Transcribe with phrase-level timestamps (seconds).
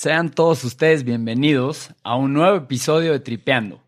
[0.00, 3.82] Sean todos ustedes bienvenidos a un nuevo episodio de Tripeando.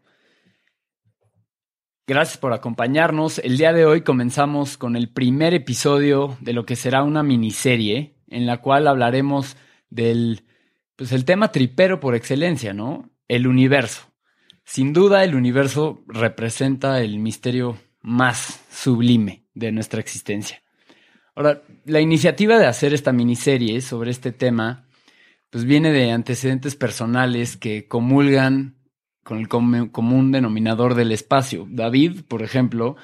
[2.07, 3.39] Gracias por acompañarnos.
[3.39, 8.19] El día de hoy comenzamos con el primer episodio de lo que será una miniserie
[8.29, 9.56] en la cual hablaremos
[9.89, 10.45] del
[10.97, 13.09] pues el tema tripero por excelencia, ¿no?
[13.27, 14.03] El universo.
[14.67, 20.62] Sin duda el universo representa el misterio más sublime de nuestra existencia.
[21.34, 24.89] Ahora, la iniciativa de hacer esta miniserie sobre este tema
[25.53, 28.77] pues viene de antecedentes personales que comulgan
[29.22, 31.67] con el común denominador del espacio.
[31.69, 32.97] David, por ejemplo,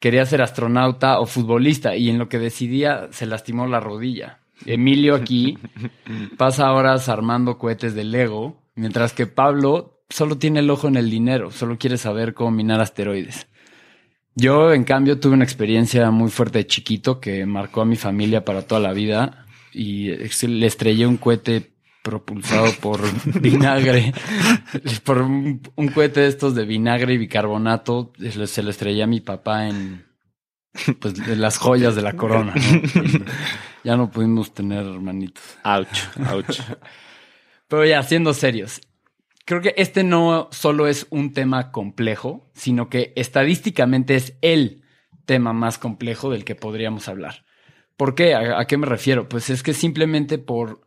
[0.00, 4.40] quería ser astronauta o futbolista y en lo que decidía se lastimó la rodilla.
[4.66, 5.58] Emilio aquí
[6.36, 11.08] pasa horas armando cohetes de Lego, mientras que Pablo solo tiene el ojo en el
[11.08, 13.46] dinero, solo quiere saber cómo minar asteroides.
[14.34, 18.44] Yo, en cambio, tuve una experiencia muy fuerte de chiquito que marcó a mi familia
[18.44, 23.00] para toda la vida y le estrellé un cohete propulsado por
[23.40, 24.12] vinagre,
[25.04, 25.60] por un,
[25.92, 28.12] cohete de estos de vinagre y bicarbonato,
[28.46, 30.06] se lo estrellé a mi papá en
[31.00, 32.54] pues las joyas de la corona.
[33.84, 35.42] ya no pudimos tener hermanitos.
[35.64, 35.98] Ouch,
[36.30, 36.60] ouch.
[37.68, 38.80] Pero ya, siendo serios,
[39.44, 44.84] creo que este no solo es un tema complejo, sino que estadísticamente es el
[45.26, 47.44] tema más complejo del que podríamos hablar.
[48.00, 48.34] ¿Por qué?
[48.34, 49.28] ¿A, qué me refiero?
[49.28, 50.80] Pues es que simplemente por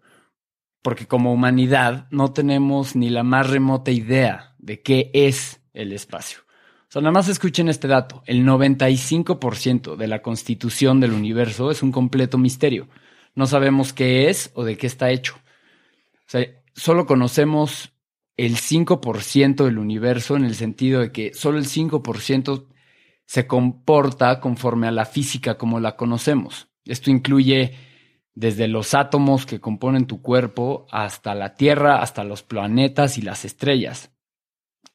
[0.82, 6.40] porque como humanidad no tenemos ni la más remota idea de qué es el espacio.
[6.40, 8.24] O sea, nada más escuchen este dato.
[8.26, 12.90] El 95% de la constitución del universo es un completo misterio.
[13.36, 15.36] No sabemos qué es o de qué está hecho.
[15.36, 17.94] O sea, solo conocemos
[18.38, 22.66] el 5% del universo en el sentido de que solo el 5%
[23.28, 26.73] se comporta conforme a la física como la conocemos.
[26.86, 27.76] Esto incluye
[28.36, 33.46] desde los átomos que componen tu cuerpo hasta la Tierra, hasta los planetas y las
[33.46, 34.12] estrellas.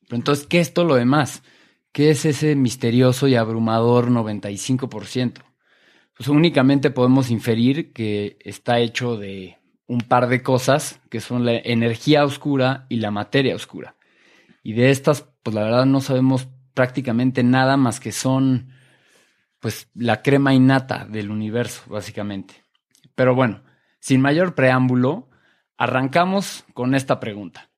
[0.02, 1.42] Pero entonces, ¿qué es todo lo demás?
[1.92, 5.42] ¿Qué es ese misterioso y abrumador 95%?
[6.16, 11.56] Pues únicamente podemos inferir que está hecho de un par de cosas, que son la
[11.56, 13.96] energía oscura y la materia oscura.
[14.62, 18.70] Y de estas, pues la verdad no sabemos prácticamente nada más que son
[19.60, 22.62] pues la crema innata del universo, básicamente.
[23.14, 23.62] Pero bueno,
[24.00, 25.28] sin mayor preámbulo,
[25.76, 27.70] arrancamos con esta pregunta.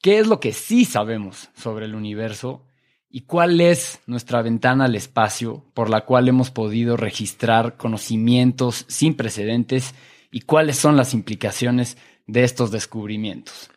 [0.00, 2.66] ¿Qué es lo que sí sabemos sobre el universo
[3.08, 9.14] y cuál es nuestra ventana al espacio por la cual hemos podido registrar conocimientos sin
[9.14, 9.94] precedentes
[10.30, 13.70] y cuáles son las implicaciones de estos descubrimientos?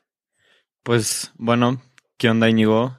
[0.82, 1.82] Pues bueno,
[2.18, 2.98] ¿qué onda Íñigo?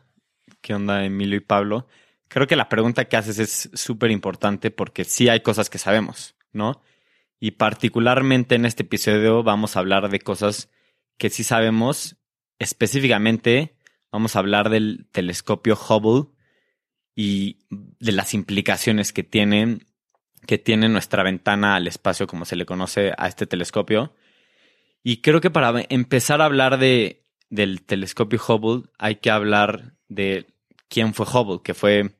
[0.61, 1.89] ¿Qué onda Emilio y Pablo?
[2.29, 6.35] Creo que la pregunta que haces es súper importante porque sí hay cosas que sabemos,
[6.53, 6.83] ¿no?
[7.39, 10.71] Y particularmente en este episodio vamos a hablar de cosas
[11.19, 12.17] que sí sabemos.
[12.59, 13.77] Específicamente
[14.11, 16.31] vamos a hablar del telescopio Hubble
[17.15, 19.81] y de las implicaciones que tiene,
[20.47, 24.15] que tiene nuestra ventana al espacio, como se le conoce a este telescopio.
[25.03, 30.47] Y creo que para empezar a hablar de, del telescopio Hubble hay que hablar de
[30.89, 32.17] quién fue Hubble, que fue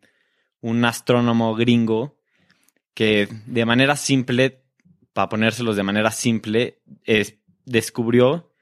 [0.61, 2.19] un astrónomo gringo
[2.95, 4.65] que de manera simple,
[5.13, 6.81] para ponérselos de manera simple,
[7.65, 8.53] descubrió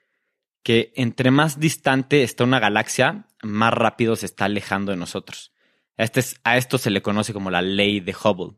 [0.63, 5.53] que entre más distante está una galaxia, más rápido se está alejando de nosotros.
[5.97, 8.57] A, este, a esto se le conoce como la ley de Hubble.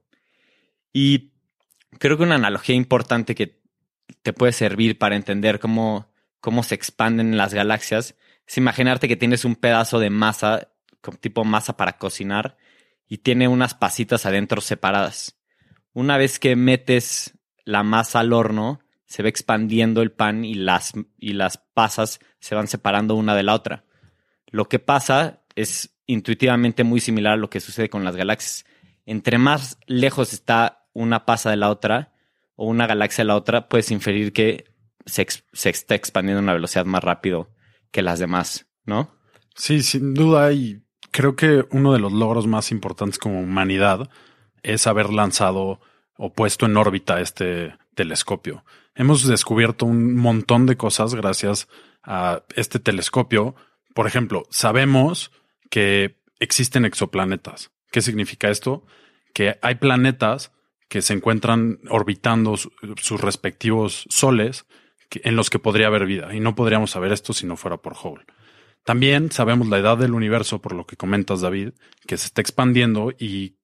[0.93, 1.33] Y
[1.99, 3.61] creo que una analogía importante que
[4.23, 8.15] te puede servir para entender cómo, cómo se expanden las galaxias
[8.47, 10.69] es imaginarte que tienes un pedazo de masa
[11.13, 12.57] tipo masa para cocinar
[13.09, 15.39] y tiene unas pasitas adentro separadas.
[15.93, 20.93] Una vez que metes la masa al horno, se va expandiendo el pan y las,
[21.19, 23.85] y las pasas se van separando una de la otra.
[24.47, 28.65] Lo que pasa es intuitivamente muy similar a lo que sucede con las galaxias.
[29.05, 32.13] Entre más lejos está una pasa de la otra
[32.57, 34.65] o una galaxia de la otra, puedes inferir que
[35.05, 37.51] se, se está expandiendo a una velocidad más rápido
[37.91, 39.15] que las demás, ¿no?
[39.55, 40.53] Sí, sin duda.
[40.53, 40.83] Y
[41.17, 44.11] creo que uno de los logros más importantes como humanidad
[44.63, 45.81] es haber lanzado
[46.19, 48.65] o puesto en órbita este telescopio.
[48.95, 51.69] Hemos descubierto un montón de cosas gracias
[52.03, 53.55] a este telescopio.
[53.95, 55.33] Por ejemplo, sabemos
[55.71, 57.71] que existen exoplanetas.
[57.91, 58.85] ¿Qué significa esto?
[59.33, 60.53] Que hay planetas
[60.91, 64.67] que se encuentran orbitando su- sus respectivos soles
[65.11, 66.35] en los que podría haber vida.
[66.35, 68.27] Y no podríamos saber esto si no fuera por Hubble.
[68.87, 71.71] También sabemos la edad del universo, por lo que comentas, David,
[72.07, 73.57] que se está expandiendo y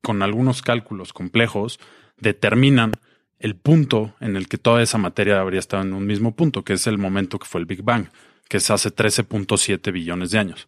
[0.00, 1.78] con algunos cálculos complejos
[2.16, 2.92] determinan
[3.38, 6.72] el punto en el que toda esa materia habría estado en un mismo punto, que
[6.72, 8.06] es el momento que fue el Big Bang,
[8.48, 10.66] que es hace 13.7 billones de años.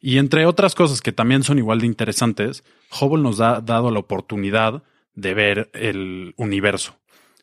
[0.00, 2.64] Y entre otras cosas que también son igual de interesantes,
[3.00, 4.82] Hubble nos ha dado la oportunidad
[5.14, 6.96] de ver el universo.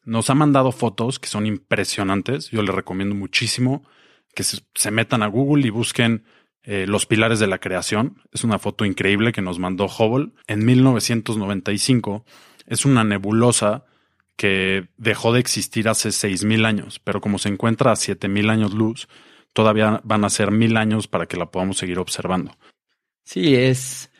[0.04, 2.50] Nos ha mandado fotos que son impresionantes.
[2.50, 3.86] Yo les recomiendo muchísimo
[4.33, 6.24] que se, metan a Google y busquen
[6.63, 8.22] eh, los pilares de la creación.
[8.31, 12.25] Es una foto increíble que nos mandó Hubble en 1995.
[12.68, 13.86] Es una nebulosa
[14.38, 19.07] que dejó de existir hace 6.000 años, pero como se encuentra a 7.000 años luz,
[19.54, 22.56] todavía van a ser mil años para que la podamos seguir observando.
[23.24, 24.12] Sí, es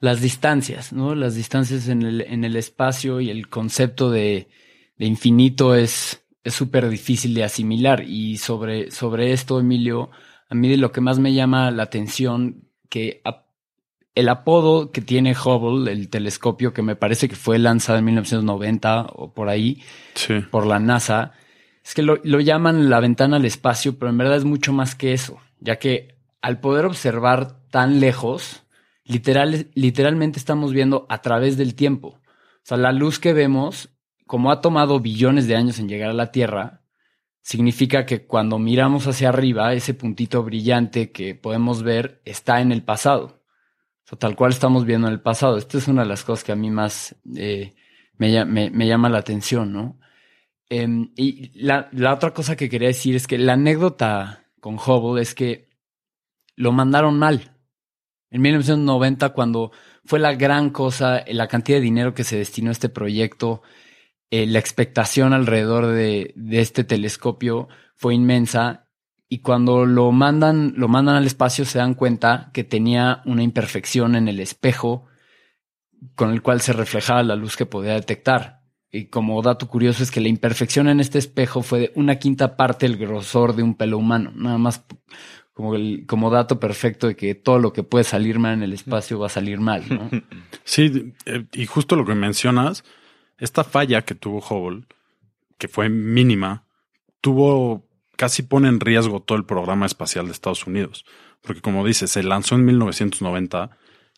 [0.00, 1.14] las distancias, ¿no?
[1.14, 4.48] Las distancias en el, en el espacio y el concepto de,
[4.96, 8.02] de infinito es es súper difícil de asimilar.
[8.06, 10.10] Y sobre, sobre esto, Emilio,
[10.48, 13.44] a mí de lo que más me llama la atención, que a-
[14.14, 19.02] el apodo que tiene Hubble, el telescopio que me parece que fue lanzado en 1990
[19.14, 19.82] o por ahí,
[20.14, 20.40] Sí.
[20.50, 21.32] por la NASA,
[21.84, 24.94] es que lo, lo llaman la ventana al espacio, pero en verdad es mucho más
[24.96, 28.64] que eso, ya que al poder observar tan lejos,
[29.04, 32.08] literal, literalmente estamos viendo a través del tiempo.
[32.08, 32.20] O
[32.68, 33.88] sea, la luz que vemos,
[34.28, 36.82] como ha tomado billones de años en llegar a la Tierra,
[37.42, 42.84] significa que cuando miramos hacia arriba, ese puntito brillante que podemos ver está en el
[42.84, 43.42] pasado.
[44.10, 45.58] O tal cual estamos viendo en el pasado.
[45.58, 47.74] Esta es una de las cosas que a mí más eh,
[48.16, 49.98] me, lla- me- me llama la atención, ¿no?
[50.70, 55.20] Em, y la, la otra cosa que quería decir es que la anécdota con Hubble
[55.22, 55.68] es que
[56.56, 57.56] lo mandaron mal.
[58.30, 59.72] En 1990, cuando
[60.04, 63.62] fue la gran cosa, la cantidad de dinero que se destinó a este proyecto,
[64.30, 68.88] eh, la expectación alrededor de, este telescopio fue inmensa.
[69.28, 74.14] Y cuando lo mandan, lo mandan al espacio, se dan cuenta que tenía una imperfección
[74.14, 75.06] en el espejo
[76.14, 78.62] con el cual se reflejaba la luz que podía detectar.
[78.90, 82.56] Y como dato curioso es que la imperfección en este espejo fue de una quinta
[82.56, 84.32] parte el grosor de un pelo humano.
[84.34, 84.84] Nada más
[86.06, 89.26] como dato perfecto de que todo lo que puede salir mal en el espacio va
[89.26, 90.08] a salir mal, ¿no?
[90.64, 92.84] Sí, eh, y justo lo que mencionas,
[93.38, 94.86] esta falla que tuvo Hubble,
[95.56, 96.66] que fue mínima,
[97.20, 101.04] tuvo casi pone en riesgo todo el programa espacial de Estados Unidos.
[101.40, 103.70] Porque como dices, se lanzó en 1990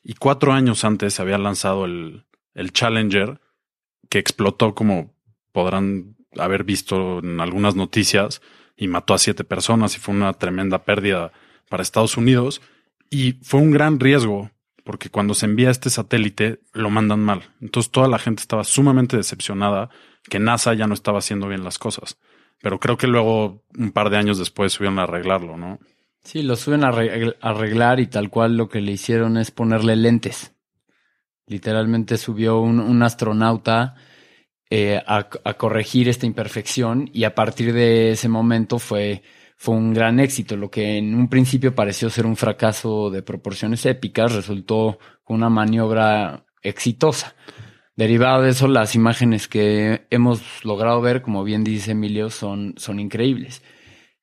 [0.02, 2.24] y cuatro años antes se había lanzado el,
[2.54, 3.40] el Challenger,
[4.08, 5.14] que explotó como
[5.52, 8.40] podrán haber visto en algunas noticias
[8.76, 11.32] y mató a siete personas y fue una tremenda pérdida
[11.68, 12.62] para Estados Unidos.
[13.10, 14.50] Y fue un gran riesgo
[14.90, 17.42] porque cuando se envía este satélite lo mandan mal.
[17.60, 19.88] Entonces toda la gente estaba sumamente decepcionada
[20.24, 22.18] que NASA ya no estaba haciendo bien las cosas.
[22.60, 25.78] Pero creo que luego, un par de años después, subieron a arreglarlo, ¿no?
[26.24, 29.52] Sí, lo suben a arregl- a arreglar y tal cual lo que le hicieron es
[29.52, 30.56] ponerle lentes.
[31.46, 33.94] Literalmente subió un, astronauta
[34.70, 39.22] eh, a corregir esta imperfección y a partir de ese momento fue,
[39.60, 40.56] fue un gran éxito.
[40.56, 46.46] Lo que en un principio pareció ser un fracaso de proporciones épicas resultó una maniobra
[46.62, 47.34] exitosa.
[47.94, 52.98] Derivado de eso, las imágenes que hemos logrado ver, como bien dice Emilio, son, son
[53.00, 53.62] increíbles.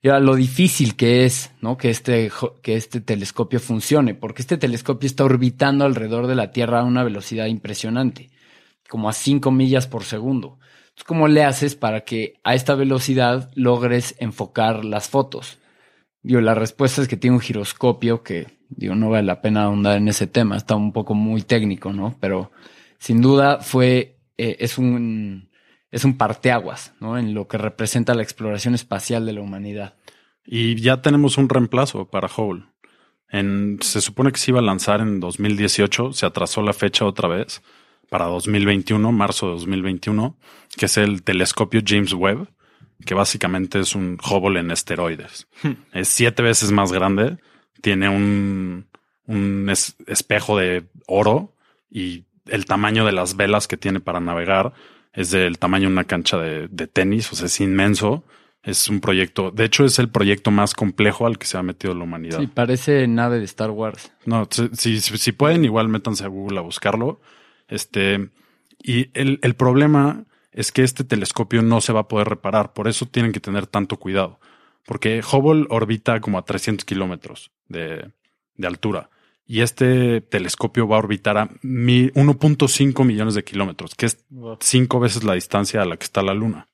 [0.01, 1.77] Y ahora, lo difícil que es, ¿no?
[1.77, 2.31] Que este,
[2.63, 7.03] que este telescopio funcione, porque este telescopio está orbitando alrededor de la Tierra a una
[7.03, 8.31] velocidad impresionante,
[8.89, 10.57] como a 5 millas por segundo.
[11.05, 15.59] ¿Cómo le haces para que a esta velocidad logres enfocar las fotos?
[16.21, 19.97] Digo, la respuesta es que tiene un giroscopio que, digo, no vale la pena ahondar
[19.97, 22.15] en ese tema, está un poco muy técnico, ¿no?
[22.19, 22.51] Pero
[22.97, 25.49] sin duda fue, eh, es un,
[25.91, 27.17] es un parteaguas, ¿no?
[27.17, 29.95] En lo que representa la exploración espacial de la humanidad.
[30.45, 32.65] Y ya tenemos un reemplazo para Hubble.
[33.29, 37.27] En, se supone que se iba a lanzar en 2018, se atrasó la fecha otra
[37.27, 37.61] vez
[38.09, 40.35] para 2021, marzo de 2021,
[40.77, 42.47] que es el telescopio James Webb,
[43.05, 45.47] que básicamente es un Hubble en esteroides.
[45.93, 47.37] es siete veces más grande,
[47.81, 48.87] tiene un,
[49.25, 51.53] un es- espejo de oro
[51.89, 54.73] y el tamaño de las velas que tiene para navegar
[55.13, 58.23] es del tamaño de una cancha de, de tenis, o sea, es inmenso.
[58.63, 61.93] Es un proyecto, de hecho es el proyecto más complejo al que se ha metido
[61.93, 62.39] la humanidad.
[62.39, 64.11] Sí, parece nave de Star Wars.
[64.25, 67.21] No, si, si, si- si pueden, igual métanse a Google a buscarlo.
[67.67, 68.29] Este,
[68.81, 72.87] y el, el problema es que este telescopio no se va a poder reparar, por
[72.87, 74.39] eso tienen que tener tanto cuidado,
[74.85, 78.11] porque Hubble orbita como a 300 kilómetros de,
[78.55, 79.09] de altura
[79.45, 84.25] y este telescopio va a orbitar a mi- 1.5 millones de kilómetros, que es
[84.59, 86.67] cinco veces la distancia a la que está la Luna.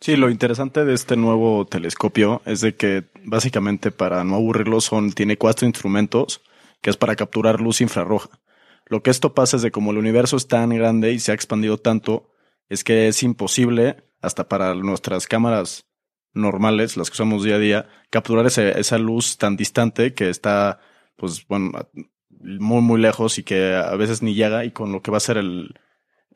[0.00, 5.12] Sí, lo interesante de este nuevo telescopio es de que básicamente para no aburrirlo son,
[5.12, 6.40] tiene cuatro instrumentos
[6.80, 8.30] que es para capturar luz infrarroja.
[8.88, 11.34] Lo que esto pasa es de como el universo es tan grande y se ha
[11.34, 12.30] expandido tanto,
[12.68, 15.86] es que es imposible, hasta para nuestras cámaras
[16.34, 20.80] normales, las que usamos día a día, capturar ese- esa luz tan distante que está,
[21.16, 21.72] pues bueno,
[22.30, 25.20] muy, muy lejos y que a veces ni llega y con lo que va a
[25.20, 25.74] ser el,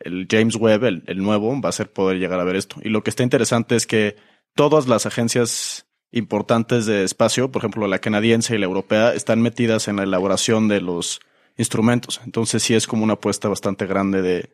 [0.00, 2.76] el James Webb, el, el nuevo, va a ser poder llegar a ver esto.
[2.82, 4.16] Y lo que está interesante es que
[4.54, 9.88] todas las agencias importantes de espacio, por ejemplo la canadiense y la europea, están metidas
[9.88, 11.20] en la elaboración de los
[11.56, 12.20] instrumentos.
[12.24, 14.50] Entonces sí es como una apuesta bastante grande de,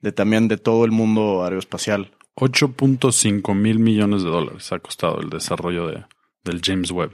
[0.00, 2.12] de también de todo el mundo aeroespacial.
[2.36, 6.04] 8.5 mil millones de dólares ha costado el desarrollo de,
[6.42, 7.12] del James Webb.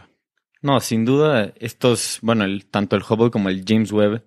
[0.62, 4.24] No, sin duda, estos, bueno, el, tanto el Hubble como el James Webb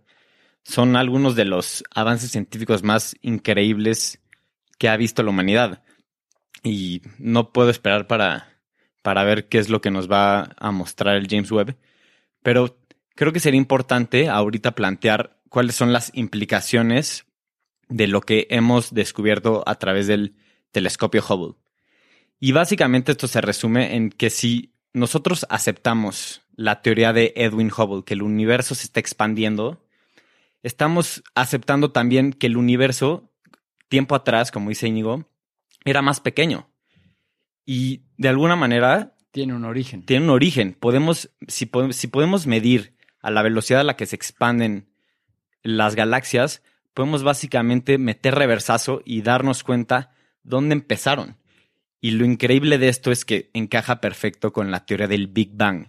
[0.63, 4.19] son algunos de los avances científicos más increíbles
[4.79, 5.83] que ha visto la humanidad.
[6.63, 8.59] Y no puedo esperar para,
[9.01, 11.75] para ver qué es lo que nos va a mostrar el James Webb.
[12.41, 12.77] Pero
[13.15, 17.25] creo que sería importante ahorita plantear cuáles son las implicaciones
[17.89, 20.35] de lo que hemos descubierto a través del
[20.71, 21.55] telescopio Hubble.
[22.39, 28.03] Y básicamente esto se resume en que si nosotros aceptamos la teoría de Edwin Hubble,
[28.03, 29.85] que el universo se está expandiendo,
[30.61, 33.31] estamos aceptando también que el universo,
[33.89, 35.25] tiempo atrás, como dice Íñigo,
[35.85, 36.67] era más pequeño.
[37.65, 40.05] Y de alguna manera Tiene un origen.
[40.05, 40.73] tiene un origen.
[40.73, 44.89] Podemos, si, si podemos medir a la velocidad a la que se expanden
[45.63, 46.61] las galaxias,
[46.93, 50.11] podemos básicamente meter reversazo y darnos cuenta
[50.43, 51.37] dónde empezaron.
[52.01, 55.87] Y lo increíble de esto es que encaja perfecto con la teoría del Big Bang.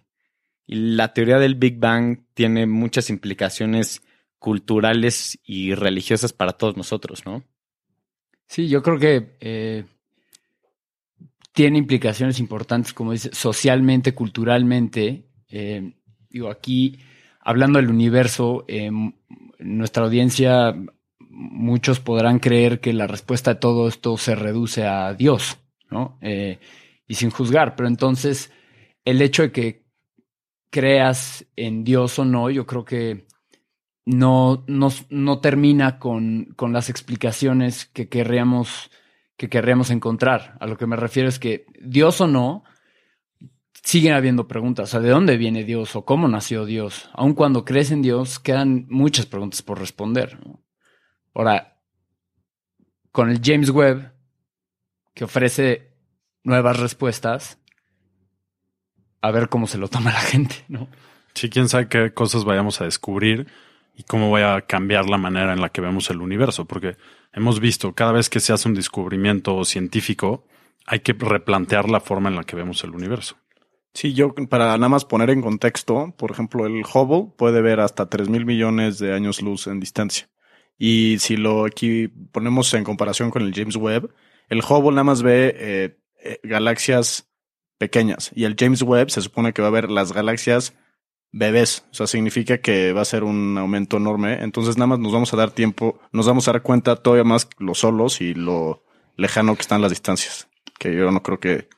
[0.65, 4.01] Y la teoría del Big Bang tiene muchas implicaciones
[4.39, 7.43] culturales y religiosas para todos nosotros, ¿no?
[8.47, 9.85] Sí, yo creo que eh,
[11.53, 15.25] tiene implicaciones importantes, como dice, socialmente, culturalmente.
[15.49, 15.95] Eh,
[16.49, 16.99] aquí,
[17.45, 18.91] hablando del universo, eh,
[19.59, 20.75] nuestra audiencia,
[21.19, 25.59] muchos podrán creer que la respuesta a todo esto se reduce a Dios,
[25.91, 26.19] ¿no?
[26.23, 26.59] Eh,
[27.07, 28.51] y sin juzgar, pero entonces
[29.05, 29.85] el hecho de que
[30.71, 33.27] creas en Dios o no, yo creo que
[34.07, 38.91] no, no, no termina con, con las explicaciones que querríamos,
[39.37, 40.57] que querríamos encontrar.
[40.61, 42.65] A lo que me refiero es que Dios o no,
[43.85, 44.89] siguen habiendo preguntas.
[44.89, 47.11] O sea, ¿de dónde viene Dios o cómo nació Dios?
[47.13, 50.39] Aun cuando crees en Dios, quedan muchas preguntas por responder.
[51.35, 51.77] Ahora,
[53.13, 54.13] con el James Webb,
[55.13, 55.93] que ofrece
[56.43, 57.59] nuevas respuestas,
[59.21, 60.89] a ver cómo se lo toma la gente, ¿no?
[61.35, 63.49] Sí, quién sabe qué cosas vayamos a descubrir
[63.97, 66.97] y cómo vaya a cambiar la manera en la que vemos el universo, porque
[67.33, 70.47] hemos visto cada vez que se hace un descubrimiento científico,
[70.87, 73.37] hay que replantear la forma en la que vemos el universo.
[73.95, 78.09] Sí, yo para nada más poner en contexto, por ejemplo, el Hubble puede ver hasta
[78.09, 80.29] 3 mil millones de años luz en distancia.
[80.77, 84.13] Y si lo aquí ponemos en comparación con el James Webb,
[84.49, 87.31] el Hubble nada más ve eh, eh, galaxias
[87.79, 90.75] pequeñas y el James Webb se supone que va a ver las galaxias
[91.31, 91.85] bebés.
[91.93, 94.43] O sea, significa que va a ser un aumento enorme.
[94.43, 97.49] Entonces nada más nos vamos a dar tiempo, nos vamos a dar cuenta todavía más
[97.59, 98.85] lo solos y lo
[99.17, 100.49] lejano que están las distancias.
[100.79, 101.69] Que yo no creo que,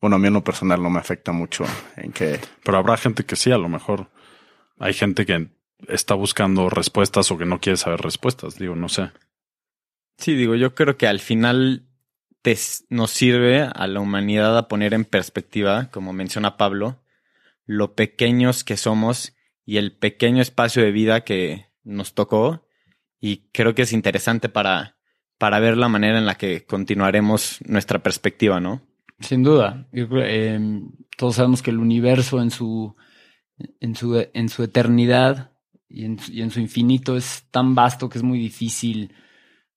[0.00, 1.64] bueno, a mí en lo personal no me afecta mucho
[1.96, 4.10] en que Pero habrá gente que sí, a lo mejor
[4.78, 5.48] hay gente que
[5.88, 9.10] está buscando respuestas o que no quiere saber respuestas, digo, no sé.
[10.16, 11.86] Sí, digo, yo creo que al final
[12.42, 12.56] te
[12.88, 17.02] nos sirve a la humanidad a poner en perspectiva, como menciona Pablo,
[17.66, 22.66] lo pequeños que somos y el pequeño espacio de vida que nos tocó.
[23.20, 24.96] Y creo que es interesante para,
[25.38, 28.82] para ver la manera en la que continuaremos nuestra perspectiva, ¿no?
[29.20, 29.86] Sin duda.
[29.92, 30.80] Eh,
[31.16, 32.94] todos sabemos que el universo en su,
[33.80, 35.52] en su, en su eternidad
[35.88, 39.12] y en, su- y en su infinito es tan vasto que es muy difícil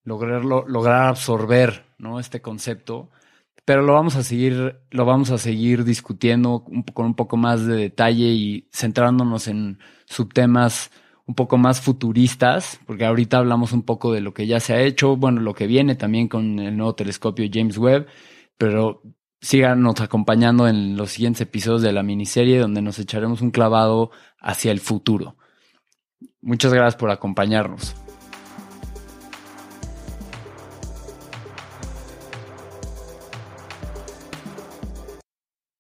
[0.04, 2.20] lograrlo, lograr absorber ¿no?
[2.20, 3.10] este concepto.
[3.66, 7.76] Pero lo vamos a seguir, lo vamos a seguir discutiendo con un poco más de
[7.76, 10.92] detalle y centrándonos en subtemas
[11.26, 14.82] un poco más futuristas, porque ahorita hablamos un poco de lo que ya se ha
[14.82, 18.08] hecho, bueno, lo que viene también con el nuevo telescopio James Webb,
[18.58, 19.02] pero
[19.44, 24.10] síganos acompañando en los siguientes episodios de la miniserie donde nos echaremos un clavado
[24.40, 25.36] hacia el futuro.
[26.42, 27.94] Muchas gracias por acompañarnos.